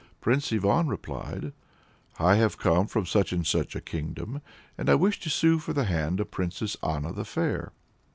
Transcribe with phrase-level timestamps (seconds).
[0.19, 1.53] Prince Ivan replied
[2.17, 4.41] "I have come from such and such a kingdom,
[4.75, 7.71] and I wish to sue for the hand of the Princess Anna the Fair."